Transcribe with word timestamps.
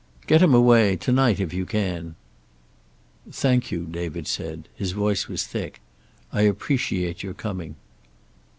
"Get 0.25 0.41
him 0.41 0.55
away, 0.55 0.95
to 0.95 1.11
night 1.11 1.39
if 1.39 1.53
you 1.53 1.63
can." 1.67 2.15
"Thank 3.29 3.69
you," 3.71 3.85
David 3.85 4.25
said. 4.25 4.67
His 4.75 4.93
voice 4.93 5.27
was 5.27 5.45
thick. 5.45 5.79
"I 6.33 6.41
appreciate 6.41 7.21
your 7.21 7.35
coming." 7.35 7.75